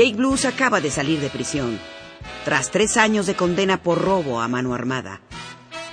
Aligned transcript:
Jake 0.00 0.16
Blues 0.16 0.46
acaba 0.46 0.80
de 0.80 0.90
salir 0.90 1.20
de 1.20 1.28
prisión, 1.28 1.78
tras 2.46 2.70
tres 2.70 2.96
años 2.96 3.26
de 3.26 3.36
condena 3.36 3.82
por 3.82 4.00
robo 4.00 4.40
a 4.40 4.48
mano 4.48 4.72
armada. 4.72 5.20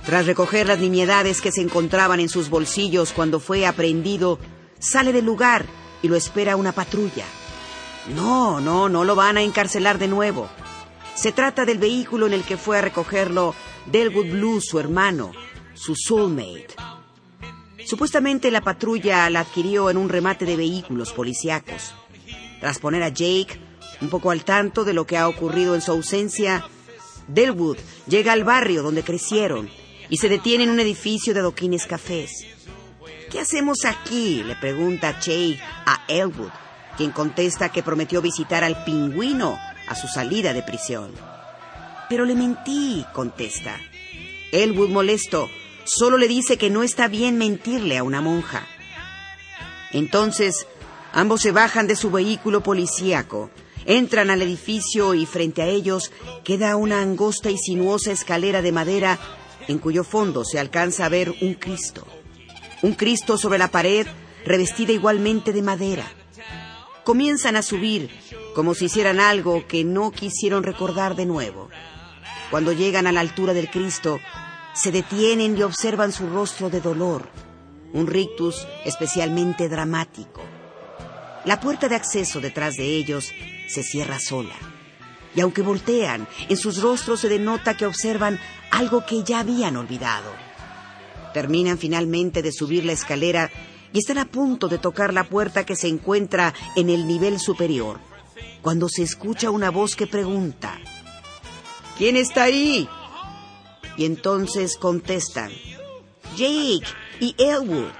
Tras 0.05 0.25
recoger 0.25 0.66
las 0.66 0.80
nimiedades 0.80 1.41
que 1.41 1.52
se 1.52 1.59
encontraban 1.59 2.21
en 2.21 2.30
sus 2.30 2.49
bolsillos 2.49 3.11
cuando 3.11 3.41
fue 3.41 3.66
aprehendido, 3.66 4.39
sale 4.80 5.11
del 5.11 5.25
lugar 5.25 5.66
y 6.02 6.07
lo 6.07 6.16
espera 6.16 6.55
una 6.55 6.71
patrulla. 6.71 7.25
No, 8.16 8.61
no, 8.61 8.88
no 8.88 9.03
lo 9.03 9.13
van 9.13 9.35
a 9.35 9.41
encarcelar 9.41 9.97
de 9.97 10.08
nuevo. 10.08 10.47
Se 11.13 11.33
trata 11.33 11.66
del 11.66 11.77
vehículo 11.77 12.27
en 12.27 12.33
el 12.33 12.45
que 12.45 12.55
fue 12.55 12.77
a 12.77 12.81
recogerlo 12.81 13.55
Delwood 13.88 14.31
Blues, 14.31 14.67
su 14.69 14.80
hermano, 14.80 15.33
su 15.73 15.95
soulmate. 15.97 16.75
Supuestamente 17.85 18.52
la 18.52 18.61
patrulla 18.61 19.30
la 19.30 19.41
adquirió 19.41 19.89
en 19.89 19.97
un 19.97 20.08
remate 20.08 20.45
de 20.45 20.55
vehículos 20.55 21.11
policíacos. 21.11 21.94
Tras 22.61 22.80
poner 22.80 23.03
a 23.03 23.09
Jake 23.09 23.66
un 24.02 24.09
poco 24.09 24.31
al 24.31 24.44
tanto 24.44 24.84
de 24.84 24.94
lo 24.94 25.06
que 25.06 25.17
ha 25.17 25.28
ocurrido 25.28 25.76
en 25.76 25.81
su 25.81 25.92
ausencia, 25.92 26.66
Delwood 27.28 27.78
llega 28.08 28.31
al 28.34 28.44
barrio 28.44 28.84
donde 28.84 29.03
crecieron 29.03 29.70
y 30.09 30.17
se 30.17 30.30
detiene 30.30 30.64
en 30.64 30.70
un 30.70 30.80
edificio 30.80 31.34
de 31.34 31.42
adoquines 31.42 31.86
cafés. 31.86 32.45
¿Qué 33.30 33.40
hacemos 33.40 33.86
aquí? 33.86 34.44
le 34.44 34.56
pregunta 34.56 35.20
Jake 35.20 35.59
a 35.86 36.03
Elwood, 36.08 36.52
quien 36.95 37.12
contesta 37.12 37.70
que 37.70 37.84
prometió 37.84 38.22
visitar 38.22 38.64
al 38.64 38.84
pingüino 38.86 39.59
a 39.88 39.95
su 39.95 40.08
salida 40.08 40.53
de 40.53 40.64
prisión. 40.64 41.12
Pero 42.09 42.23
le 42.23 42.36
mentí, 42.36 43.06
contesta. 43.14 43.78
Elwood, 44.53 44.90
molesto, 44.90 45.50
solo 45.84 46.18
le 46.18 46.30
dice 46.30 46.58
que 46.58 46.70
no 46.70 46.84
está 46.84 47.09
bien 47.09 47.38
mentirle 47.38 47.98
a 47.98 48.03
una 48.03 48.22
monja. 48.22 48.66
Entonces, 49.92 50.68
ambos 51.12 51.42
se 51.42 51.52
bajan 51.52 51.88
de 51.88 51.98
su 51.98 52.12
vehículo 52.12 52.64
policíaco 52.64 53.50
Entran 53.88 54.30
al 54.30 54.41
edificio 54.41 55.13
y 55.13 55.25
frente 55.25 55.61
a 55.61 55.66
ellos 55.66 56.11
queda 56.43 56.75
una 56.75 57.02
angosta 57.02 57.49
y 57.49 57.57
sinuosa 57.57 58.11
escalera 58.11 58.61
de 58.61 58.73
madera 58.73 59.17
en 59.69 59.79
cuyo 59.79 60.03
fondo 60.03 60.44
se 60.44 60.59
alcanza 60.59 61.05
a 61.05 61.09
ver 61.09 61.33
un 61.39 61.53
Cristo. 61.53 62.05
Un 62.81 62.95
Cristo 62.95 63.38
sobre 63.38 63.57
la 63.57 63.69
pared 63.69 64.05
revestida 64.45 64.91
igualmente 64.91 65.53
de 65.53 65.61
madera. 65.61 66.05
Comienzan 67.05 67.55
a 67.55 67.61
subir 67.61 68.09
como 68.53 68.73
si 68.73 68.85
hicieran 68.85 69.21
algo 69.21 69.66
que 69.67 69.85
no 69.85 70.11
quisieron 70.11 70.63
recordar 70.63 71.16
de 71.16 71.25
nuevo. 71.25 71.69
Cuando 72.51 72.73
llegan 72.73 73.07
a 73.07 73.13
la 73.13 73.22
altura 73.22 73.53
del 73.53 73.69
Cristo, 73.69 74.19
se 74.73 74.91
detienen 74.91 75.57
y 75.57 75.63
observan 75.63 76.11
su 76.11 76.27
rostro 76.27 76.69
de 76.69 76.81
dolor, 76.81 77.29
un 77.94 78.05
rictus 78.05 78.67
especialmente 78.83 79.69
dramático. 79.69 80.41
La 81.48 81.62
puerta 81.62 81.88
de 81.88 81.95
acceso 81.95 82.42
detrás 82.42 82.76
de 82.76 82.84
ellos 82.84 83.31
se 83.70 83.81
cierra 83.81 84.20
sola. 84.20 84.53
Y 85.34 85.40
aunque 85.40 85.62
voltean, 85.62 86.28
en 86.50 86.58
sus 86.58 86.81
rostros 86.81 87.22
se 87.22 87.30
denota 87.30 87.78
que 87.78 87.85
observan 87.85 88.38
algo 88.69 89.06
que 89.06 89.24
ya 89.24 89.40
habían 89.40 89.78
olvidado. 89.78 90.30
Terminan 91.34 91.78
finalmente 91.78 92.41
de 92.41 92.52
subir 92.52 92.84
la 92.84 92.91
escalera 92.91 93.50
y 93.94 94.00
están 94.00 94.18
a 94.18 94.25
punto 94.25 94.68
de 94.68 94.78
tocar 94.78 95.13
la 95.13 95.24
puerta 95.24 95.66
que 95.66 95.78
se 95.78 95.88
encuentra 95.88 96.53
en 96.75 96.90
el 96.90 97.07
nivel 97.07 97.40
superior, 97.40 98.02
cuando 98.62 98.90
se 98.90 99.03
escucha 99.03 99.50
una 99.50 99.72
voz 99.72 99.96
que 99.96 100.06
pregunta, 100.06 100.78
¿Quién 101.97 102.18
está 102.18 102.44
ahí? 102.44 102.90
Y 103.96 104.03
entonces 104.03 104.75
contestan, 104.78 105.52
Jake 106.36 106.86
y 107.22 107.36
Elwood. 107.38 107.91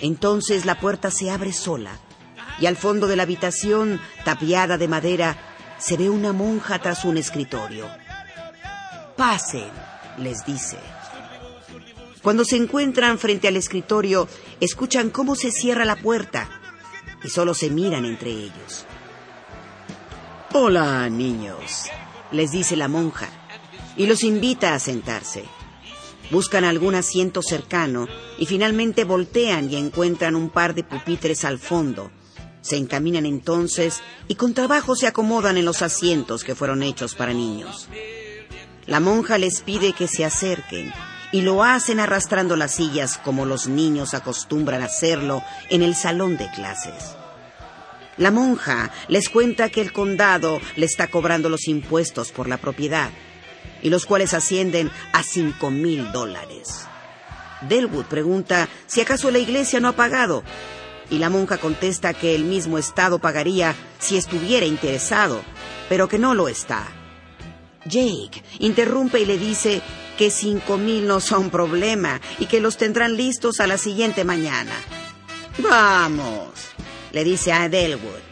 Entonces 0.00 0.64
la 0.64 0.78
puerta 0.78 1.10
se 1.10 1.30
abre 1.30 1.52
sola 1.52 2.00
y 2.60 2.66
al 2.66 2.76
fondo 2.76 3.06
de 3.06 3.16
la 3.16 3.24
habitación, 3.24 4.00
tapiada 4.24 4.78
de 4.78 4.88
madera, 4.88 5.36
se 5.78 5.96
ve 5.96 6.08
una 6.08 6.32
monja 6.32 6.78
tras 6.78 7.04
un 7.04 7.16
escritorio. 7.16 7.88
Pasen, 9.16 9.70
les 10.18 10.44
dice. 10.44 10.78
Cuando 12.22 12.44
se 12.44 12.56
encuentran 12.56 13.18
frente 13.18 13.48
al 13.48 13.56
escritorio, 13.56 14.28
escuchan 14.60 15.10
cómo 15.10 15.34
se 15.34 15.50
cierra 15.50 15.84
la 15.84 15.96
puerta 15.96 16.48
y 17.22 17.28
solo 17.28 17.54
se 17.54 17.70
miran 17.70 18.04
entre 18.04 18.30
ellos. 18.30 18.86
Hola, 20.52 21.08
niños, 21.10 21.86
les 22.30 22.52
dice 22.52 22.76
la 22.76 22.88
monja 22.88 23.28
y 23.96 24.06
los 24.06 24.22
invita 24.22 24.74
a 24.74 24.78
sentarse. 24.78 25.44
Buscan 26.30 26.64
algún 26.64 26.94
asiento 26.94 27.42
cercano 27.42 28.08
y 28.38 28.46
finalmente 28.46 29.04
voltean 29.04 29.70
y 29.70 29.76
encuentran 29.76 30.34
un 30.34 30.48
par 30.48 30.74
de 30.74 30.84
pupitres 30.84 31.44
al 31.44 31.58
fondo, 31.58 32.10
se 32.64 32.78
encaminan 32.78 33.26
entonces 33.26 34.00
y 34.26 34.36
con 34.36 34.54
trabajo 34.54 34.96
se 34.96 35.06
acomodan 35.06 35.58
en 35.58 35.66
los 35.66 35.82
asientos 35.82 36.44
que 36.44 36.54
fueron 36.54 36.82
hechos 36.82 37.14
para 37.14 37.34
niños. 37.34 37.88
La 38.86 39.00
monja 39.00 39.36
les 39.36 39.60
pide 39.60 39.92
que 39.92 40.08
se 40.08 40.24
acerquen 40.24 40.90
y 41.30 41.42
lo 41.42 41.62
hacen 41.62 42.00
arrastrando 42.00 42.56
las 42.56 42.74
sillas 42.74 43.18
como 43.18 43.44
los 43.44 43.68
niños 43.68 44.14
acostumbran 44.14 44.80
hacerlo 44.80 45.42
en 45.68 45.82
el 45.82 45.94
salón 45.94 46.38
de 46.38 46.50
clases. 46.52 47.14
La 48.16 48.30
monja 48.30 48.90
les 49.08 49.28
cuenta 49.28 49.68
que 49.68 49.82
el 49.82 49.92
condado 49.92 50.58
le 50.76 50.86
está 50.86 51.08
cobrando 51.08 51.50
los 51.50 51.68
impuestos 51.68 52.32
por 52.32 52.48
la 52.48 52.56
propiedad, 52.56 53.10
y 53.82 53.90
los 53.90 54.06
cuales 54.06 54.32
ascienden 54.32 54.90
a 55.12 55.22
cinco 55.22 55.70
mil 55.70 56.10
dólares. 56.12 56.86
Delwood 57.68 58.06
pregunta 58.06 58.68
si 58.86 59.02
acaso 59.02 59.30
la 59.30 59.38
iglesia 59.38 59.80
no 59.80 59.88
ha 59.88 59.92
pagado, 59.92 60.42
y 61.10 61.18
la 61.18 61.30
monja 61.30 61.58
contesta 61.58 62.14
que 62.14 62.34
el 62.34 62.44
mismo 62.44 62.78
Estado 62.78 63.18
pagaría 63.18 63.74
si 63.98 64.16
estuviera 64.16 64.66
interesado, 64.66 65.42
pero 65.88 66.08
que 66.08 66.18
no 66.18 66.34
lo 66.34 66.48
está. 66.48 66.86
Jake 67.84 68.42
interrumpe 68.58 69.20
y 69.20 69.26
le 69.26 69.38
dice 69.38 69.82
que 70.16 70.30
cinco 70.30 70.78
mil 70.78 71.06
no 71.06 71.20
son 71.20 71.50
problema 71.50 72.20
y 72.38 72.46
que 72.46 72.60
los 72.60 72.76
tendrán 72.76 73.16
listos 73.16 73.60
a 73.60 73.66
la 73.66 73.78
siguiente 73.78 74.24
mañana. 74.24 74.72
Vamos, 75.58 76.48
le 77.12 77.24
dice 77.24 77.52
a 77.52 77.68
Delwood. 77.68 78.22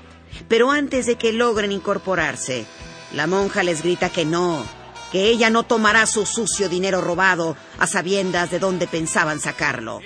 Pero 0.48 0.70
antes 0.70 1.06
de 1.06 1.16
que 1.16 1.32
logren 1.32 1.72
incorporarse, 1.72 2.66
la 3.14 3.26
monja 3.26 3.62
les 3.62 3.82
grita 3.82 4.10
que 4.10 4.24
no, 4.24 4.64
que 5.12 5.28
ella 5.28 5.50
no 5.50 5.62
tomará 5.62 6.06
su 6.06 6.26
sucio 6.26 6.68
dinero 6.68 7.00
robado 7.00 7.56
a 7.78 7.86
sabiendas 7.86 8.50
de 8.50 8.58
dónde 8.58 8.86
pensaban 8.86 9.40
sacarlo. 9.40 10.00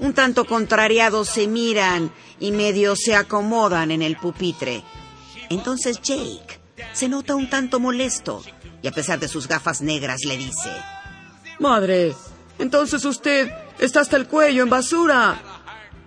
Un 0.00 0.14
tanto 0.14 0.46
contrariados 0.46 1.28
se 1.28 1.46
miran 1.46 2.10
y 2.38 2.52
medio 2.52 2.96
se 2.96 3.14
acomodan 3.14 3.90
en 3.90 4.00
el 4.00 4.16
pupitre. 4.16 4.82
Entonces 5.50 6.00
Jake 6.00 6.58
se 6.94 7.06
nota 7.06 7.34
un 7.34 7.50
tanto 7.50 7.78
molesto 7.80 8.42
y 8.80 8.88
a 8.88 8.92
pesar 8.92 9.20
de 9.20 9.28
sus 9.28 9.46
gafas 9.46 9.82
negras 9.82 10.24
le 10.24 10.38
dice, 10.38 10.70
Madre, 11.58 12.14
entonces 12.58 13.04
usted 13.04 13.52
está 13.78 14.00
hasta 14.00 14.16
el 14.16 14.26
cuello 14.26 14.62
en 14.62 14.70
basura. 14.70 15.38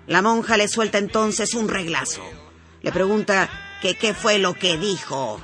La 0.08 0.24
monja 0.24 0.58
le 0.58 0.68
suelta 0.68 0.98
entonces 0.98 1.54
un 1.54 1.70
reglazo. 1.70 2.24
Le 2.82 2.92
pregunta 2.92 3.48
que 3.80 3.96
qué 3.96 4.16
fue 4.16 4.40
lo 4.40 4.56
que 4.56 4.76
dijo. 4.78 5.40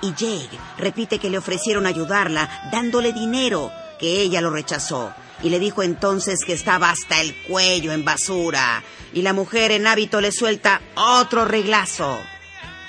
Y 0.00 0.14
Jake 0.14 0.58
repite 0.78 1.18
que 1.18 1.28
le 1.28 1.36
ofrecieron 1.36 1.84
ayudarla 1.84 2.70
dándole 2.72 3.12
dinero, 3.12 3.70
que 4.00 4.22
ella 4.22 4.40
lo 4.40 4.48
rechazó 4.48 5.12
y 5.42 5.50
le 5.50 5.58
dijo 5.58 5.82
entonces 5.82 6.44
que 6.44 6.52
estaba 6.52 6.90
hasta 6.90 7.20
el 7.20 7.34
cuello 7.42 7.92
en 7.92 8.04
basura, 8.04 8.82
y 9.12 9.22
la 9.22 9.32
mujer 9.32 9.72
en 9.72 9.86
hábito 9.86 10.20
le 10.20 10.32
suelta 10.32 10.80
otro 10.94 11.44
reglazo. 11.44 12.18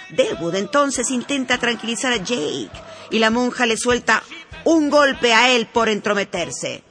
Delwood 0.09 0.55
entonces 0.55 1.09
intenta 1.09 1.57
tranquilizar 1.57 2.13
a 2.13 2.17
Jake, 2.17 2.69
y 3.09 3.19
la 3.19 3.31
monja 3.31 3.65
le 3.65 3.77
suelta 3.77 4.23
un 4.63 4.89
golpe 4.89 5.33
a 5.33 5.49
él 5.51 5.65
por 5.65 5.89
entrometerse. 5.89 6.83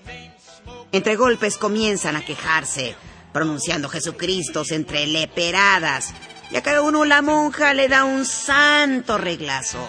Entre 0.90 1.16
golpes 1.16 1.56
comienzan 1.56 2.16
a 2.16 2.24
quejarse, 2.24 2.96
pronunciando 3.32 3.88
Jesucristo 3.88 4.64
entre 4.70 5.06
leperadas, 5.06 6.12
y 6.50 6.56
a 6.56 6.62
cada 6.62 6.82
uno 6.82 7.04
la 7.04 7.22
monja 7.22 7.72
le 7.72 7.88
da 7.88 8.04
un 8.04 8.26
santo 8.26 9.16
reglazo. 9.16 9.88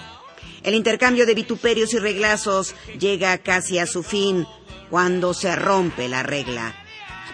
El 0.63 0.75
intercambio 0.75 1.25
de 1.25 1.35
vituperios 1.35 1.93
y 1.93 1.99
reglazos 1.99 2.73
llega 2.97 3.37
casi 3.39 3.79
a 3.79 3.85
su 3.85 4.01
fin 4.01 4.47
cuando 4.89 5.33
se 5.33 5.55
rompe 5.55 6.07
la 6.07 6.23
regla. 6.23 6.73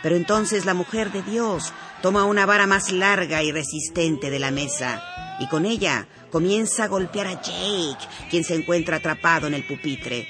Pero 0.02 0.16
entonces 0.16 0.66
la 0.66 0.74
mujer 0.74 1.12
de 1.12 1.22
Dios 1.22 1.74
toma 2.02 2.26
una 2.26 2.46
vara 2.46 2.68
más 2.68 2.92
larga 2.92 3.44
y 3.44 3.52
resistente 3.52 4.30
de 4.30 4.40
la 4.40 4.52
mesa 4.52 5.04
y 5.40 5.48
con 5.48 5.66
ella 5.66 6.08
comienza 6.32 6.84
a 6.84 6.88
golpear 6.88 7.28
a 7.28 7.42
Jake, 7.42 8.08
quien 8.30 8.44
se 8.44 8.56
encuentra 8.56 8.98
atrapado 8.98 9.48
en 9.48 9.54
el 9.54 9.66
pupitre. 9.66 10.28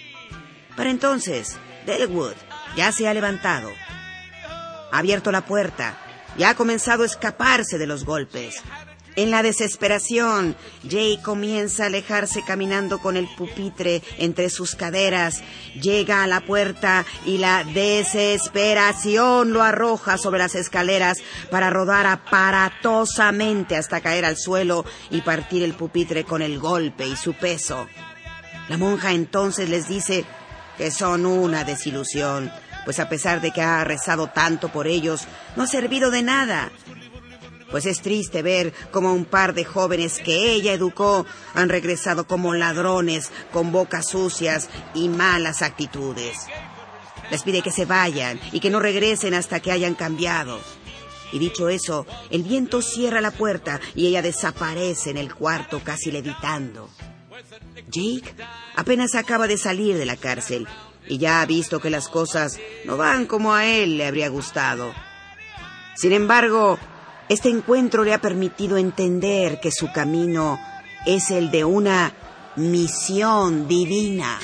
Para 0.76 0.90
entonces, 0.90 1.58
Delwood 1.86 2.36
ya 2.76 2.92
se 2.92 3.08
ha 3.08 3.14
levantado. 3.14 3.72
Ha 4.92 4.98
abierto 4.98 5.32
la 5.32 5.46
puerta 5.46 5.98
y 6.38 6.44
ha 6.44 6.56
comenzado 6.56 7.04
a 7.04 7.06
escaparse 7.06 7.78
de 7.78 7.88
los 7.88 8.06
golpes. 8.06 8.62
En 9.20 9.32
la 9.32 9.44
desesperación, 9.44 10.56
Jake 10.84 11.20
comienza 11.22 11.84
a 11.84 11.88
alejarse 11.88 12.42
caminando 12.42 13.00
con 13.00 13.18
el 13.18 13.28
pupitre 13.28 14.02
entre 14.18 14.50
sus 14.50 14.76
caderas. 14.76 15.44
Llega 15.76 16.24
a 16.24 16.28
la 16.28 16.40
puerta 16.40 17.06
y 17.26 17.38
la 17.38 17.66
desesperación 17.66 19.52
lo 19.52 19.62
arroja 19.62 20.18
sobre 20.18 20.40
las 20.40 20.56
escaleras 20.56 21.18
para 21.52 21.70
rodar 21.70 22.08
aparatosamente 22.08 23.76
hasta 23.76 24.00
caer 24.00 24.24
al 24.24 24.38
suelo 24.38 24.86
y 25.12 25.20
partir 25.20 25.64
el 25.64 25.74
pupitre 25.74 26.24
con 26.24 26.42
el 26.42 26.58
golpe 26.58 27.06
y 27.06 27.18
su 27.18 27.34
peso. 27.34 27.90
La 28.70 28.78
monja 28.78 29.12
entonces 29.12 29.68
les 29.68 29.90
dice 29.90 30.24
que 30.78 30.92
son 30.92 31.26
una 31.26 31.66
desilusión, 31.66 32.50
pues 32.86 33.02
a 33.02 33.10
pesar 33.10 33.42
de 33.42 33.52
que 33.52 33.62
ha 33.62 33.84
rezado 33.84 34.28
tanto 34.28 34.70
por 34.70 34.88
ellos, 34.88 35.28
no 35.58 35.64
ha 35.64 35.68
servido 35.68 36.10
de 36.10 36.22
nada 36.24 36.72
pues 37.72 37.86
es 37.86 38.02
triste 38.02 38.42
ver 38.42 38.74
cómo 38.92 39.14
un 39.14 39.26
par 39.26 39.54
de 39.54 39.66
jóvenes 39.66 40.20
que 40.20 40.52
ella 40.52 40.74
educó 40.74 41.26
han 41.54 41.70
regresado 41.70 42.26
como 42.28 42.54
ladrones, 42.54 43.32
con 43.52 43.72
bocas 43.72 44.10
sucias 44.10 44.70
y 44.94 45.10
malas 45.10 45.62
actitudes. 45.62 46.48
Les 47.32 47.44
pide 47.44 47.62
que 47.62 47.72
se 47.72 47.86
vayan 47.86 48.40
y 48.52 48.60
que 48.60 48.70
no 48.70 48.80
regresen 48.80 49.34
hasta 49.34 49.60
que 49.60 49.72
hayan 49.72 49.96
cambiado. 49.96 50.60
Y 51.32 51.38
dicho 51.38 51.70
eso, 51.70 52.08
el 52.32 52.44
viento 52.44 52.82
cierra 52.82 53.22
la 53.22 53.32
puerta 53.32 53.80
y 53.94 54.08
ella 54.08 54.22
desaparece 54.22 55.12
en 55.12 55.18
el 55.18 55.34
cuarto 55.34 55.82
casi 55.84 56.12
levitando. 56.12 56.90
Jake 57.88 58.34
apenas 58.76 59.16
acaba 59.16 59.48
de 59.48 59.58
salir 59.58 59.98
de 59.98 60.06
la 60.06 60.16
cárcel 60.16 60.68
y 61.08 61.18
ya 61.18 61.42
ha 61.42 61.46
visto 61.46 61.80
que 61.80 61.90
las 61.90 62.10
cosas 62.10 62.60
no 62.86 62.98
van 62.98 63.26
como 63.26 63.54
a 63.54 63.66
él 63.66 63.98
le 63.98 64.08
habría 64.08 64.30
gustado. 64.30 64.94
Sin 65.96 66.14
embargo, 66.14 66.80
este 67.30 67.50
encuentro 67.50 68.04
le 68.04 68.14
ha 68.14 68.20
permitido 68.20 68.78
entender 68.78 69.60
que 69.60 69.72
su 69.72 69.92
camino 69.92 70.60
es 71.06 71.30
el 71.30 71.52
de 71.52 71.64
una 71.64 72.12
misión 72.56 73.68
divina. 73.68 74.40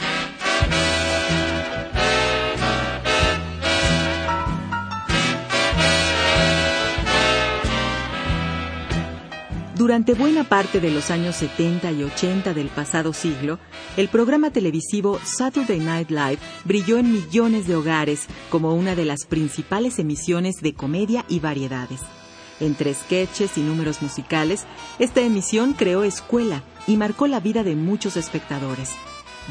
Durante 9.76 10.14
buena 10.14 10.46
parte 10.46 10.80
de 10.80 10.90
los 10.90 11.12
años 11.12 11.36
70 11.36 11.92
y 11.92 12.04
80 12.04 12.54
del 12.54 12.70
pasado 12.70 13.14
siglo, 13.14 13.60
el 13.98 14.08
programa 14.08 14.52
televisivo 14.52 15.20
Saturday 15.24 15.80
Night 15.80 16.10
Live 16.12 16.38
brilló 16.64 16.98
en 16.98 17.12
millones 17.12 17.68
de 17.68 17.76
hogares 17.76 18.28
como 18.50 18.74
una 18.74 18.96
de 18.96 19.06
las 19.06 19.26
principales 19.26 20.00
emisiones 20.00 20.62
de 20.62 20.74
comedia 20.74 21.26
y 21.28 21.40
variedades. 21.40 22.00
Entre 22.60 22.94
sketches 22.94 23.58
y 23.58 23.62
números 23.62 24.02
musicales, 24.02 24.66
esta 24.98 25.22
emisión 25.22 25.74
creó 25.74 26.04
escuela 26.04 26.64
y 26.88 26.96
marcó 26.98 27.28
la 27.28 27.40
vida 27.40 27.64
de 27.64 27.76
muchos 27.76 28.16
espectadores. 28.16 28.92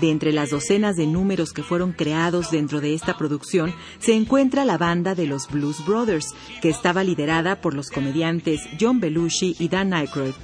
De 0.00 0.10
entre 0.10 0.32
las 0.32 0.50
docenas 0.50 0.96
de 0.96 1.06
números 1.06 1.52
que 1.52 1.62
fueron 1.62 1.92
creados 1.92 2.50
dentro 2.50 2.80
de 2.80 2.94
esta 2.94 3.16
producción, 3.16 3.72
se 4.00 4.14
encuentra 4.14 4.64
la 4.64 4.78
banda 4.78 5.14
de 5.14 5.26
los 5.26 5.48
Blues 5.48 5.84
Brothers, 5.86 6.34
que 6.60 6.68
estaba 6.68 7.04
liderada 7.04 7.60
por 7.60 7.74
los 7.74 7.90
comediantes 7.90 8.62
John 8.80 8.98
Belushi 9.00 9.54
y 9.58 9.68
Dan 9.68 9.94
Aykroyd. 9.94 10.34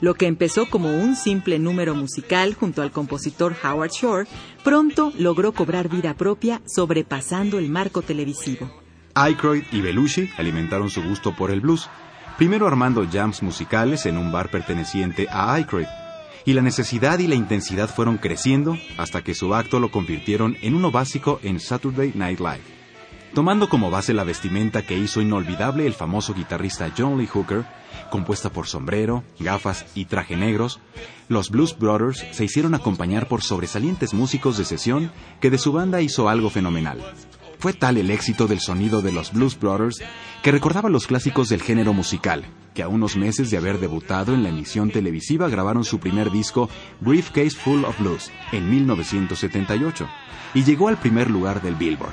Lo 0.00 0.14
que 0.14 0.26
empezó 0.26 0.68
como 0.70 0.88
un 0.96 1.16
simple 1.16 1.58
número 1.58 1.94
musical 1.94 2.54
junto 2.54 2.82
al 2.82 2.92
compositor 2.92 3.54
Howard 3.62 3.90
Shore, 3.90 4.28
pronto 4.62 5.12
logró 5.18 5.52
cobrar 5.52 5.88
vida 5.88 6.14
propia 6.14 6.62
sobrepasando 6.66 7.58
el 7.58 7.68
marco 7.68 8.02
televisivo. 8.02 8.83
Aykroyd 9.16 9.62
y 9.70 9.80
Belushi 9.80 10.30
alimentaron 10.36 10.90
su 10.90 11.00
gusto 11.02 11.36
por 11.36 11.52
el 11.52 11.60
blues, 11.60 11.88
primero 12.36 12.66
armando 12.66 13.06
jams 13.10 13.42
musicales 13.44 14.06
en 14.06 14.18
un 14.18 14.32
bar 14.32 14.50
perteneciente 14.50 15.28
a 15.30 15.54
Aykroyd, 15.54 15.86
y 16.44 16.52
la 16.52 16.62
necesidad 16.62 17.20
y 17.20 17.28
la 17.28 17.36
intensidad 17.36 17.88
fueron 17.88 18.18
creciendo 18.18 18.76
hasta 18.98 19.22
que 19.22 19.34
su 19.34 19.54
acto 19.54 19.78
lo 19.78 19.92
convirtieron 19.92 20.56
en 20.62 20.74
uno 20.74 20.90
básico 20.90 21.38
en 21.44 21.60
Saturday 21.60 22.12
Night 22.14 22.40
Live. 22.40 22.74
Tomando 23.34 23.68
como 23.68 23.90
base 23.90 24.14
la 24.14 24.24
vestimenta 24.24 24.82
que 24.82 24.98
hizo 24.98 25.20
inolvidable 25.20 25.86
el 25.86 25.94
famoso 25.94 26.34
guitarrista 26.34 26.92
John 26.96 27.18
Lee 27.18 27.26
Hooker, 27.26 27.64
compuesta 28.10 28.50
por 28.50 28.66
sombrero, 28.66 29.24
gafas 29.38 29.86
y 29.94 30.04
traje 30.04 30.36
negros, 30.36 30.80
los 31.28 31.50
Blues 31.50 31.76
Brothers 31.78 32.24
se 32.32 32.44
hicieron 32.44 32.74
acompañar 32.74 33.26
por 33.26 33.42
sobresalientes 33.42 34.12
músicos 34.12 34.56
de 34.56 34.64
sesión 34.64 35.10
que 35.40 35.50
de 35.50 35.58
su 35.58 35.72
banda 35.72 36.00
hizo 36.00 36.28
algo 36.28 36.50
fenomenal. 36.50 37.00
Fue 37.64 37.72
tal 37.72 37.96
el 37.96 38.10
éxito 38.10 38.46
del 38.46 38.60
sonido 38.60 39.00
de 39.00 39.10
los 39.10 39.32
Blues 39.32 39.58
Brothers 39.58 40.02
que 40.42 40.52
recordaba 40.52 40.90
los 40.90 41.06
clásicos 41.06 41.48
del 41.48 41.62
género 41.62 41.94
musical, 41.94 42.44
que 42.74 42.82
a 42.82 42.88
unos 42.88 43.16
meses 43.16 43.50
de 43.50 43.56
haber 43.56 43.80
debutado 43.80 44.34
en 44.34 44.42
la 44.42 44.50
emisión 44.50 44.90
televisiva 44.90 45.48
grabaron 45.48 45.82
su 45.82 45.98
primer 45.98 46.30
disco 46.30 46.68
Briefcase 47.00 47.56
Full 47.56 47.84
of 47.84 47.98
Blues 47.98 48.30
en 48.52 48.68
1978 48.68 50.06
y 50.52 50.62
llegó 50.62 50.88
al 50.88 50.98
primer 50.98 51.30
lugar 51.30 51.62
del 51.62 51.74
Billboard. 51.74 52.12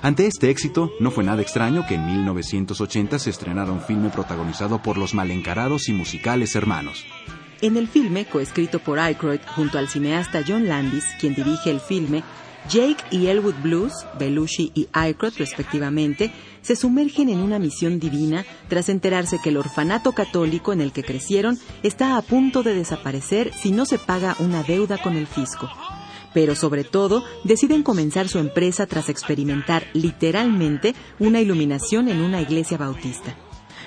Ante 0.00 0.26
este 0.26 0.48
éxito, 0.48 0.90
no 0.98 1.10
fue 1.10 1.24
nada 1.24 1.42
extraño 1.42 1.84
que 1.86 1.96
en 1.96 2.06
1980 2.06 3.18
se 3.18 3.28
estrenara 3.28 3.72
un 3.72 3.82
filme 3.82 4.08
protagonizado 4.08 4.80
por 4.80 4.96
los 4.96 5.12
malencarados 5.12 5.90
y 5.90 5.92
musicales 5.92 6.56
hermanos. 6.56 7.04
En 7.60 7.76
el 7.76 7.86
filme, 7.86 8.24
coescrito 8.24 8.78
por 8.78 8.98
Aykroyd 8.98 9.40
junto 9.54 9.78
al 9.78 9.88
cineasta 9.88 10.42
John 10.48 10.68
Landis, 10.68 11.04
quien 11.20 11.34
dirige 11.34 11.70
el 11.70 11.80
filme, 11.80 12.22
Jake 12.68 13.04
y 13.10 13.26
Elwood 13.28 13.54
Blues, 13.62 13.92
Belushi 14.18 14.72
y 14.74 14.88
Aykroyd 14.92 15.34
respectivamente, 15.38 16.32
se 16.62 16.74
sumergen 16.74 17.28
en 17.28 17.38
una 17.40 17.58
misión 17.58 18.00
divina 18.00 18.44
tras 18.68 18.88
enterarse 18.88 19.38
que 19.42 19.50
el 19.50 19.56
orfanato 19.56 20.12
católico 20.12 20.72
en 20.72 20.80
el 20.80 20.92
que 20.92 21.04
crecieron 21.04 21.58
está 21.82 22.16
a 22.16 22.22
punto 22.22 22.62
de 22.62 22.74
desaparecer 22.74 23.52
si 23.54 23.70
no 23.70 23.84
se 23.84 23.98
paga 23.98 24.36
una 24.40 24.62
deuda 24.62 24.98
con 24.98 25.16
el 25.16 25.26
fisco. 25.26 25.70
Pero 26.34 26.54
sobre 26.54 26.84
todo, 26.84 27.24
deciden 27.44 27.82
comenzar 27.82 28.28
su 28.28 28.38
empresa 28.38 28.86
tras 28.86 29.08
experimentar 29.08 29.86
literalmente 29.94 30.94
una 31.18 31.40
iluminación 31.40 32.08
en 32.08 32.20
una 32.20 32.40
iglesia 32.40 32.76
bautista. 32.76 33.36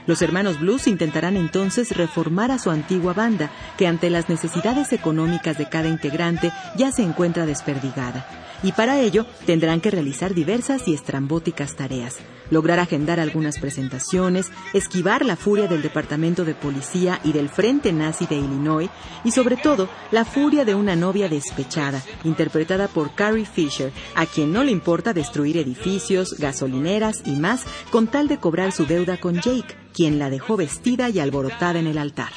Los 0.07 0.21
hermanos 0.21 0.59
Blues 0.59 0.87
intentarán 0.87 1.37
entonces 1.37 1.95
reformar 1.95 2.51
a 2.51 2.57
su 2.57 2.71
antigua 2.71 3.13
banda, 3.13 3.51
que 3.77 3.85
ante 3.85 4.09
las 4.09 4.29
necesidades 4.29 4.93
económicas 4.93 5.57
de 5.57 5.69
cada 5.69 5.89
integrante 5.89 6.51
ya 6.77 6.91
se 6.91 7.03
encuentra 7.03 7.45
desperdigada 7.45 8.25
y 8.63 8.71
para 8.71 8.99
ello 8.99 9.25
tendrán 9.45 9.81
que 9.81 9.91
realizar 9.91 10.33
diversas 10.33 10.87
y 10.87 10.93
estrambóticas 10.93 11.75
tareas, 11.75 12.17
lograr 12.51 12.79
agendar 12.79 13.19
algunas 13.19 13.59
presentaciones, 13.59 14.51
esquivar 14.73 15.25
la 15.25 15.35
furia 15.35 15.67
del 15.67 15.81
Departamento 15.81 16.45
de 16.45 16.55
Policía 16.55 17.19
y 17.23 17.31
del 17.31 17.49
Frente 17.49 17.93
Nazi 17.93 18.25
de 18.25 18.35
Illinois 18.35 18.89
y 19.23 19.31
sobre 19.31 19.57
todo 19.57 19.89
la 20.11 20.25
furia 20.25 20.65
de 20.65 20.75
una 20.75 20.95
novia 20.95 21.29
despechada, 21.29 22.01
interpretada 22.23 22.87
por 22.87 23.15
Carrie 23.15 23.45
Fisher, 23.45 23.91
a 24.15 24.25
quien 24.25 24.51
no 24.51 24.63
le 24.63 24.71
importa 24.71 25.13
destruir 25.13 25.57
edificios, 25.57 26.35
gasolineras 26.37 27.21
y 27.25 27.31
más 27.31 27.65
con 27.91 28.07
tal 28.07 28.27
de 28.27 28.37
cobrar 28.37 28.71
su 28.71 28.85
deuda 28.85 29.17
con 29.17 29.35
Jake, 29.35 29.75
quien 29.93 30.19
la 30.19 30.29
dejó 30.29 30.57
vestida 30.57 31.09
y 31.09 31.19
alborotada 31.19 31.79
en 31.79 31.87
el 31.87 31.97
altar. 31.97 32.31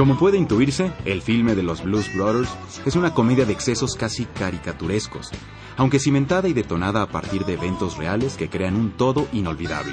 Como 0.00 0.16
puede 0.16 0.38
intuirse, 0.38 0.90
el 1.04 1.20
filme 1.20 1.54
de 1.54 1.62
los 1.62 1.84
Blues 1.84 2.10
Brothers 2.14 2.48
es 2.86 2.96
una 2.96 3.12
comedia 3.12 3.44
de 3.44 3.52
excesos 3.52 3.96
casi 3.96 4.24
caricaturescos, 4.24 5.28
aunque 5.76 5.98
cimentada 5.98 6.48
y 6.48 6.54
detonada 6.54 7.02
a 7.02 7.06
partir 7.06 7.44
de 7.44 7.52
eventos 7.52 7.98
reales 7.98 8.38
que 8.38 8.48
crean 8.48 8.76
un 8.76 8.92
todo 8.92 9.28
inolvidable. 9.34 9.92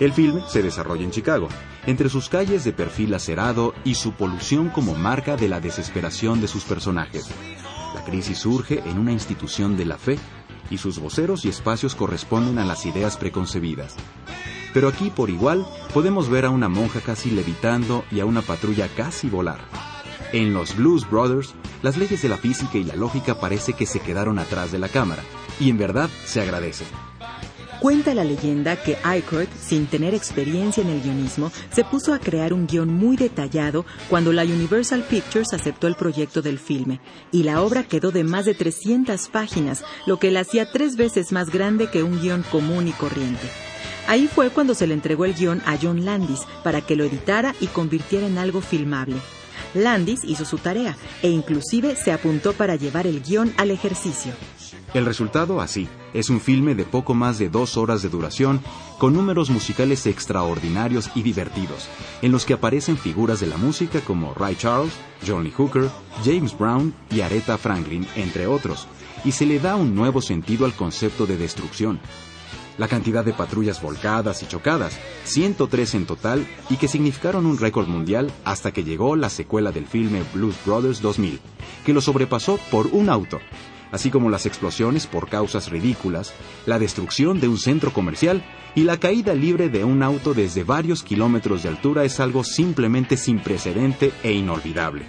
El 0.00 0.14
filme 0.14 0.40
se 0.48 0.62
desarrolla 0.62 1.04
en 1.04 1.10
Chicago, 1.10 1.48
entre 1.84 2.08
sus 2.08 2.30
calles 2.30 2.64
de 2.64 2.72
perfil 2.72 3.12
acerado 3.12 3.74
y 3.84 3.96
su 3.96 4.12
polución 4.12 4.70
como 4.70 4.94
marca 4.94 5.36
de 5.36 5.50
la 5.50 5.60
desesperación 5.60 6.40
de 6.40 6.48
sus 6.48 6.64
personajes. 6.64 7.28
La 7.94 8.02
crisis 8.02 8.38
surge 8.38 8.82
en 8.86 8.98
una 8.98 9.12
institución 9.12 9.76
de 9.76 9.84
la 9.84 9.98
fe 9.98 10.18
y 10.70 10.78
sus 10.78 10.98
voceros 10.98 11.44
y 11.44 11.50
espacios 11.50 11.94
corresponden 11.94 12.58
a 12.58 12.64
las 12.64 12.86
ideas 12.86 13.18
preconcebidas. 13.18 13.94
Pero 14.74 14.88
aquí 14.88 15.08
por 15.08 15.30
igual 15.30 15.64
podemos 15.94 16.28
ver 16.28 16.44
a 16.44 16.50
una 16.50 16.68
monja 16.68 17.00
casi 17.00 17.30
levitando 17.30 18.04
y 18.10 18.20
a 18.20 18.26
una 18.26 18.42
patrulla 18.42 18.88
casi 18.88 19.30
volar. 19.30 19.60
En 20.32 20.52
los 20.52 20.76
Blues 20.76 21.08
Brothers, 21.08 21.54
las 21.82 21.96
leyes 21.96 22.20
de 22.20 22.28
la 22.28 22.36
física 22.36 22.76
y 22.76 22.82
la 22.82 22.96
lógica 22.96 23.38
parece 23.38 23.72
que 23.72 23.86
se 23.86 24.00
quedaron 24.00 24.40
atrás 24.40 24.72
de 24.72 24.80
la 24.80 24.88
cámara, 24.88 25.22
y 25.60 25.70
en 25.70 25.78
verdad 25.78 26.10
se 26.26 26.40
agradece. 26.40 26.84
Cuenta 27.78 28.14
la 28.14 28.24
leyenda 28.24 28.82
que 28.82 28.96
Aykroyd, 29.04 29.46
sin 29.60 29.86
tener 29.86 30.14
experiencia 30.14 30.82
en 30.82 30.88
el 30.88 31.02
guionismo, 31.02 31.52
se 31.70 31.84
puso 31.84 32.14
a 32.14 32.18
crear 32.18 32.52
un 32.52 32.66
guion 32.66 32.92
muy 32.92 33.16
detallado 33.16 33.84
cuando 34.08 34.32
la 34.32 34.42
Universal 34.42 35.04
Pictures 35.08 35.52
aceptó 35.52 35.86
el 35.86 35.94
proyecto 35.94 36.42
del 36.42 36.58
filme, 36.58 37.00
y 37.30 37.44
la 37.44 37.60
obra 37.60 37.84
quedó 37.84 38.10
de 38.10 38.24
más 38.24 38.46
de 38.46 38.54
300 38.54 39.28
páginas, 39.28 39.84
lo 40.06 40.18
que 40.18 40.32
la 40.32 40.40
hacía 40.40 40.72
tres 40.72 40.96
veces 40.96 41.30
más 41.30 41.50
grande 41.50 41.90
que 41.90 42.02
un 42.02 42.20
guion 42.20 42.42
común 42.50 42.88
y 42.88 42.92
corriente. 42.92 43.48
Ahí 44.06 44.28
fue 44.28 44.50
cuando 44.50 44.74
se 44.74 44.86
le 44.86 44.94
entregó 44.94 45.24
el 45.24 45.34
guion 45.34 45.62
a 45.66 45.78
John 45.80 46.04
Landis 46.04 46.40
para 46.62 46.80
que 46.80 46.96
lo 46.96 47.04
editara 47.04 47.54
y 47.60 47.68
convirtiera 47.68 48.26
en 48.26 48.38
algo 48.38 48.60
filmable. 48.60 49.16
Landis 49.74 50.20
hizo 50.24 50.44
su 50.44 50.58
tarea 50.58 50.96
e 51.22 51.30
inclusive 51.30 51.96
se 51.96 52.12
apuntó 52.12 52.52
para 52.52 52.76
llevar 52.76 53.06
el 53.06 53.22
guion 53.22 53.52
al 53.56 53.70
ejercicio. 53.70 54.32
El 54.92 55.06
resultado, 55.06 55.60
así, 55.60 55.88
es 56.12 56.30
un 56.30 56.40
filme 56.40 56.76
de 56.76 56.84
poco 56.84 57.14
más 57.14 57.38
de 57.38 57.48
dos 57.48 57.76
horas 57.76 58.02
de 58.02 58.08
duración, 58.08 58.60
con 58.98 59.12
números 59.12 59.50
musicales 59.50 60.06
extraordinarios 60.06 61.10
y 61.16 61.22
divertidos, 61.22 61.88
en 62.22 62.30
los 62.30 62.44
que 62.44 62.54
aparecen 62.54 62.96
figuras 62.96 63.40
de 63.40 63.48
la 63.48 63.56
música 63.56 64.00
como 64.02 64.34
Ray 64.34 64.54
Charles, 64.54 64.92
John 65.26 65.42
Lee 65.42 65.50
Hooker, 65.50 65.90
James 66.24 66.56
Brown 66.56 66.94
y 67.10 67.22
Aretha 67.22 67.58
Franklin, 67.58 68.06
entre 68.14 68.46
otros, 68.46 68.86
y 69.24 69.32
se 69.32 69.46
le 69.46 69.58
da 69.58 69.74
un 69.74 69.96
nuevo 69.96 70.22
sentido 70.22 70.64
al 70.64 70.74
concepto 70.74 71.26
de 71.26 71.38
destrucción. 71.38 71.98
La 72.76 72.88
cantidad 72.88 73.24
de 73.24 73.32
patrullas 73.32 73.80
volcadas 73.80 74.42
y 74.42 74.46
chocadas, 74.46 74.98
103 75.24 75.94
en 75.94 76.06
total, 76.06 76.46
y 76.70 76.76
que 76.76 76.88
significaron 76.88 77.46
un 77.46 77.58
récord 77.58 77.86
mundial 77.86 78.32
hasta 78.44 78.72
que 78.72 78.84
llegó 78.84 79.14
la 79.14 79.30
secuela 79.30 79.70
del 79.70 79.86
filme 79.86 80.22
Blues 80.32 80.56
Brothers 80.66 81.00
2000, 81.00 81.40
que 81.84 81.92
lo 81.92 82.00
sobrepasó 82.00 82.58
por 82.70 82.88
un 82.88 83.10
auto, 83.10 83.38
así 83.94 84.10
como 84.10 84.28
las 84.28 84.44
explosiones 84.44 85.06
por 85.06 85.28
causas 85.28 85.70
ridículas, 85.70 86.34
la 86.66 86.80
destrucción 86.80 87.38
de 87.40 87.46
un 87.46 87.58
centro 87.58 87.92
comercial 87.92 88.44
y 88.74 88.82
la 88.82 88.98
caída 88.98 89.34
libre 89.34 89.68
de 89.68 89.84
un 89.84 90.02
auto 90.02 90.34
desde 90.34 90.64
varios 90.64 91.04
kilómetros 91.04 91.62
de 91.62 91.68
altura 91.68 92.04
es 92.04 92.18
algo 92.18 92.42
simplemente 92.42 93.16
sin 93.16 93.38
precedente 93.38 94.12
e 94.24 94.32
inolvidable. 94.32 95.04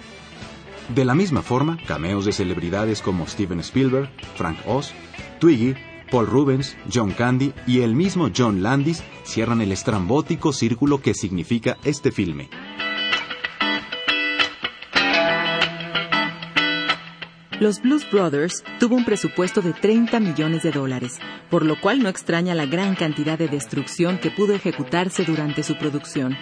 De 0.94 1.04
la 1.04 1.16
misma 1.16 1.42
forma, 1.42 1.78
cameos 1.84 2.24
de 2.24 2.32
celebridades 2.32 3.02
como 3.02 3.26
Steven 3.26 3.58
Spielberg, 3.58 4.08
Frank 4.36 4.58
Oz, 4.66 4.92
Twiggy, 5.40 5.74
Paul 6.10 6.26
Rubens, 6.26 6.76
John 6.92 7.12
Candy 7.12 7.52
y 7.66 7.80
el 7.80 7.94
mismo 7.94 8.30
John 8.36 8.62
Landis 8.62 9.02
cierran 9.24 9.60
el 9.60 9.72
estrambótico 9.72 10.52
círculo 10.52 11.00
que 11.00 11.14
significa 11.14 11.76
este 11.84 12.12
filme. 12.12 12.48
Los 17.58 17.80
Blues 17.80 18.06
Brothers 18.10 18.62
tuvo 18.78 18.96
un 18.96 19.06
presupuesto 19.06 19.62
de 19.62 19.72
30 19.72 20.20
millones 20.20 20.62
de 20.62 20.72
dólares, 20.72 21.18
por 21.48 21.64
lo 21.64 21.80
cual 21.80 22.02
no 22.02 22.10
extraña 22.10 22.54
la 22.54 22.66
gran 22.66 22.94
cantidad 22.96 23.38
de 23.38 23.48
destrucción 23.48 24.18
que 24.18 24.30
pudo 24.30 24.52
ejecutarse 24.52 25.24
durante 25.24 25.62
su 25.62 25.74
producción. 25.78 26.36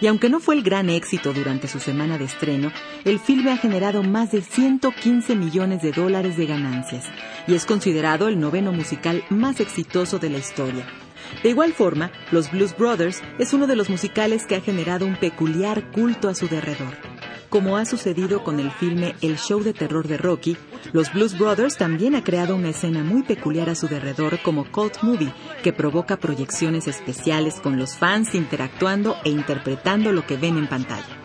Y 0.00 0.06
aunque 0.06 0.30
no 0.30 0.40
fue 0.40 0.54
el 0.54 0.62
gran 0.62 0.90
éxito 0.90 1.32
durante 1.32 1.68
su 1.68 1.78
semana 1.78 2.18
de 2.18 2.24
estreno, 2.24 2.72
el 3.04 3.18
filme 3.18 3.52
ha 3.52 3.56
generado 3.56 4.02
más 4.02 4.32
de 4.32 4.42
115 4.42 5.36
millones 5.36 5.82
de 5.82 5.92
dólares 5.92 6.36
de 6.36 6.46
ganancias 6.46 7.06
y 7.46 7.54
es 7.54 7.66
considerado 7.66 8.28
el 8.28 8.40
noveno 8.40 8.72
musical 8.72 9.24
más 9.30 9.60
exitoso 9.60 10.18
de 10.18 10.30
la 10.30 10.38
historia. 10.38 10.86
De 11.42 11.50
igual 11.50 11.72
forma, 11.72 12.10
Los 12.30 12.50
Blues 12.50 12.76
Brothers 12.76 13.22
es 13.38 13.52
uno 13.52 13.66
de 13.66 13.76
los 13.76 13.88
musicales 13.88 14.46
que 14.46 14.56
ha 14.56 14.60
generado 14.60 15.06
un 15.06 15.16
peculiar 15.16 15.90
culto 15.92 16.28
a 16.28 16.34
su 16.34 16.48
derredor. 16.48 17.19
Como 17.50 17.76
ha 17.76 17.84
sucedido 17.84 18.44
con 18.44 18.60
el 18.60 18.70
filme 18.70 19.16
El 19.20 19.36
Show 19.36 19.60
de 19.64 19.74
Terror 19.74 20.06
de 20.06 20.16
Rocky, 20.16 20.56
los 20.92 21.12
Blues 21.12 21.36
Brothers 21.36 21.76
también 21.76 22.14
ha 22.14 22.22
creado 22.22 22.54
una 22.54 22.68
escena 22.68 23.02
muy 23.02 23.24
peculiar 23.24 23.68
a 23.68 23.74
su 23.74 23.88
derredor 23.88 24.38
como 24.40 24.70
Cult 24.70 25.02
Movie, 25.02 25.34
que 25.64 25.72
provoca 25.72 26.16
proyecciones 26.16 26.86
especiales 26.86 27.56
con 27.60 27.76
los 27.76 27.96
fans 27.96 28.36
interactuando 28.36 29.16
e 29.24 29.30
interpretando 29.30 30.12
lo 30.12 30.24
que 30.24 30.36
ven 30.36 30.58
en 30.58 30.68
pantalla. 30.68 31.20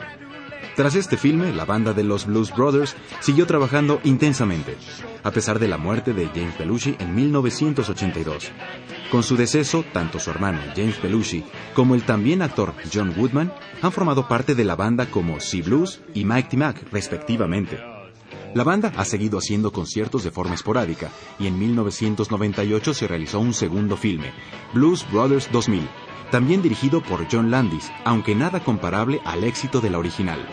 Tras 0.75 0.95
este 0.95 1.15
filme, 1.15 1.53
la 1.53 1.63
banda 1.63 1.93
de 1.93 2.03
los 2.03 2.25
Blues 2.25 2.51
Brothers 2.53 2.95
siguió 3.19 3.45
trabajando 3.45 4.01
intensamente, 4.03 4.75
a 5.23 5.29
pesar 5.29 5.59
de 5.59 5.67
la 5.67 5.77
muerte 5.77 6.13
de 6.13 6.25
James 6.33 6.57
Belushi 6.57 6.95
en 6.99 7.13
1982. 7.13 8.51
Con 9.15 9.23
su 9.23 9.37
deceso, 9.37 9.85
tanto 9.93 10.19
su 10.19 10.29
hermano 10.29 10.59
James 10.75 11.01
Belushi 11.01 11.45
como 11.73 11.95
el 11.95 12.03
también 12.03 12.41
actor 12.41 12.73
John 12.93 13.13
Woodman 13.15 13.49
han 13.81 13.93
formado 13.93 14.27
parte 14.27 14.55
de 14.55 14.65
la 14.65 14.75
banda 14.75 15.05
como 15.05 15.39
Sea 15.39 15.63
Blues 15.63 16.01
y 16.13 16.25
Mike 16.25 16.57
Mac, 16.57 16.83
respectivamente. 16.91 17.79
La 18.53 18.65
banda 18.65 18.91
ha 18.97 19.05
seguido 19.05 19.37
haciendo 19.37 19.71
conciertos 19.71 20.25
de 20.25 20.31
forma 20.31 20.55
esporádica 20.55 21.11
y 21.39 21.47
en 21.47 21.57
1998 21.57 22.93
se 22.93 23.07
realizó 23.07 23.39
un 23.39 23.53
segundo 23.53 23.95
filme, 23.95 24.33
Blues 24.73 25.09
Brothers 25.09 25.49
2000, 25.49 25.87
también 26.29 26.61
dirigido 26.61 27.01
por 27.01 27.25
John 27.31 27.49
Landis, 27.49 27.89
aunque 28.03 28.35
nada 28.35 28.65
comparable 28.65 29.21
al 29.23 29.45
éxito 29.45 29.79
de 29.79 29.91
la 29.91 29.99
original. 29.99 30.45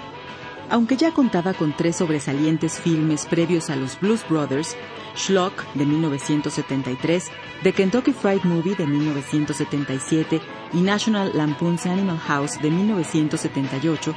Aunque 0.73 0.97
ya 0.97 1.13
contaba 1.13 1.53
con 1.53 1.77
tres 1.77 1.97
sobresalientes 1.97 2.81
filmes 2.81 3.27
previos 3.27 3.69
a 3.69 3.77
los 3.77 4.01
Blues 4.01 4.27
Brothers, 4.27 4.75
Schlock 5.15 5.67
de 5.75 5.85
1973, 5.85 7.31
The 7.63 7.75
Kentucky 7.75 8.15
Fried 8.15 8.45
Movie 8.45 8.75
de 8.75 8.87
1977 8.87 10.41
y 10.73 10.81
National 10.81 11.33
Lampoon's 11.35 11.85
Animal 11.85 12.17
House 12.17 12.59
de 12.63 12.71
1978, 12.71 14.15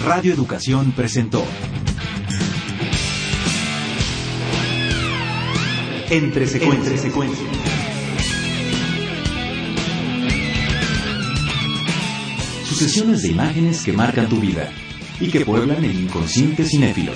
Radio 0.03 0.33
Educación 0.33 0.93
presentó 0.93 1.45
Entre 6.09 6.47
secuencias. 6.47 7.03
Sucesiones 12.65 13.21
de 13.21 13.29
imágenes 13.29 13.85
que 13.85 13.93
marcan 13.93 14.31
tu 14.31 14.41
vida 14.41 14.73
y 15.21 15.31
que 15.31 15.45
pueblan 15.45 15.85
el 15.85 16.05
inconsciente 16.05 16.65
cinéfilo. 16.65 17.13